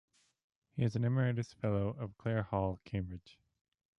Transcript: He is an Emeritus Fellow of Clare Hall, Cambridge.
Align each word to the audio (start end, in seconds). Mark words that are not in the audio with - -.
He 0.71 0.81
is 0.81 0.95
an 0.95 1.03
Emeritus 1.05 1.53
Fellow 1.53 1.89
of 1.89 2.17
Clare 2.17 2.41
Hall, 2.41 2.79
Cambridge. 2.85 3.37